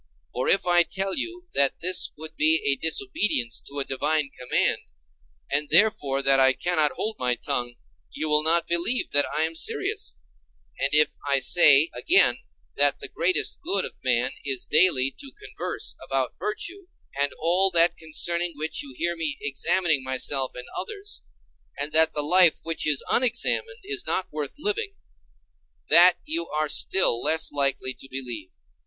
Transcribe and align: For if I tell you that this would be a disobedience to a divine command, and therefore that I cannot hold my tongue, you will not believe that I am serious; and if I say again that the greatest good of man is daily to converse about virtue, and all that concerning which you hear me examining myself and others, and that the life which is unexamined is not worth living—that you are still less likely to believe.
For 0.33 0.49
if 0.49 0.65
I 0.65 0.81
tell 0.81 1.15
you 1.15 1.45
that 1.53 1.79
this 1.79 2.09
would 2.17 2.35
be 2.35 2.55
a 2.65 2.75
disobedience 2.75 3.61
to 3.67 3.77
a 3.77 3.85
divine 3.85 4.31
command, 4.31 4.79
and 5.51 5.69
therefore 5.69 6.23
that 6.23 6.39
I 6.39 6.53
cannot 6.53 6.93
hold 6.93 7.17
my 7.19 7.35
tongue, 7.35 7.75
you 8.11 8.27
will 8.27 8.41
not 8.41 8.67
believe 8.67 9.11
that 9.11 9.27
I 9.31 9.43
am 9.43 9.55
serious; 9.55 10.15
and 10.79 10.89
if 10.95 11.17
I 11.27 11.37
say 11.37 11.91
again 11.93 12.39
that 12.77 12.99
the 12.99 13.09
greatest 13.09 13.59
good 13.61 13.85
of 13.85 14.03
man 14.03 14.31
is 14.43 14.65
daily 14.65 15.11
to 15.19 15.31
converse 15.33 15.93
about 16.03 16.33
virtue, 16.39 16.87
and 17.21 17.31
all 17.37 17.69
that 17.69 17.95
concerning 17.95 18.53
which 18.57 18.81
you 18.81 18.95
hear 18.97 19.15
me 19.15 19.37
examining 19.39 20.03
myself 20.03 20.55
and 20.55 20.65
others, 20.75 21.21
and 21.77 21.93
that 21.93 22.13
the 22.15 22.23
life 22.23 22.57
which 22.63 22.87
is 22.87 23.03
unexamined 23.11 23.81
is 23.83 24.07
not 24.07 24.27
worth 24.33 24.55
living—that 24.57 26.17
you 26.25 26.49
are 26.49 26.69
still 26.69 27.21
less 27.21 27.51
likely 27.51 27.93
to 27.93 28.09
believe. 28.09 28.49